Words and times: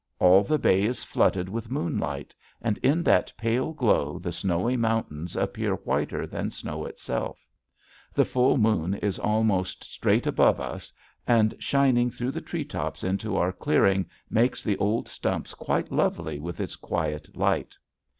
All 0.17 0.41
the 0.43 0.57
bay 0.57 0.81
is 0.81 1.03
flooded 1.03 1.47
with 1.47 1.69
moonlight 1.69 2.33
and 2.59 2.79
in 2.79 3.03
that 3.03 3.31
pale 3.37 3.71
glow 3.71 4.17
the 4.17 4.31
snowy 4.31 4.75
mountains 4.75 5.35
appear 5.35 5.75
whiter 5.75 6.25
than 6.25 6.49
snow 6.49 6.85
itself. 6.87 7.45
The 8.11 8.25
full 8.25 8.57
moon 8.57 8.95
is 8.95 9.19
almost 9.19 9.83
straight 9.83 10.25
above 10.25 10.59
us, 10.59 10.91
and 11.27 11.53
shining 11.59 12.09
through 12.09 12.31
the 12.31 12.41
tree 12.41 12.65
tops 12.65 13.03
into 13.03 13.37
our 13.37 13.51
clearing 13.51 14.07
makes 14.27 14.63
the 14.63 14.77
old 14.77 15.07
stumps 15.07 15.53
quite 15.53 15.91
lovely 15.91 16.39
with 16.39 16.59
its 16.59 16.75
quiet 16.77 17.37
light. 17.37 17.77